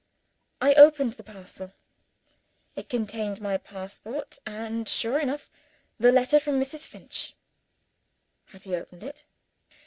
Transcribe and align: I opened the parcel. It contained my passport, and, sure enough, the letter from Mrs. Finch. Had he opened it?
I 0.59 0.73
opened 0.73 1.13
the 1.13 1.23
parcel. 1.23 1.73
It 2.75 2.89
contained 2.89 3.39
my 3.39 3.57
passport, 3.57 4.39
and, 4.47 4.89
sure 4.89 5.19
enough, 5.19 5.51
the 5.99 6.11
letter 6.11 6.39
from 6.39 6.59
Mrs. 6.59 6.87
Finch. 6.87 7.35
Had 8.45 8.63
he 8.63 8.73
opened 8.75 9.03
it? 9.03 9.25